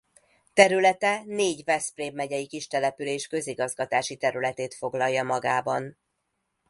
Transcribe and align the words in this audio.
Területe 0.53 1.23
négy 1.25 1.63
Veszprém 1.63 2.13
megyei 2.13 2.47
kistelepülés 2.47 3.27
közigazgatási 3.27 4.17
területét 4.17 4.73
foglalja 4.75 5.23
magában. 5.23 5.97